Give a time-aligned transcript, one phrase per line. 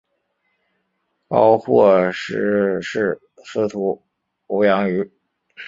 [1.27, 4.01] 高获师事司徒
[4.47, 5.11] 欧阳歙。